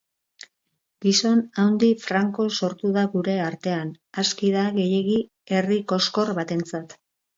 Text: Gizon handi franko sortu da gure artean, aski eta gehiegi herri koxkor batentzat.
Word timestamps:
Gizon 1.05 1.41
handi 1.63 1.89
franko 2.05 2.45
sortu 2.59 2.93
da 2.95 3.03
gure 3.17 3.35
artean, 3.49 3.91
aski 4.25 4.53
eta 4.55 4.65
gehiegi 4.79 5.19
herri 5.57 5.79
koxkor 5.93 6.33
batentzat. 6.41 6.99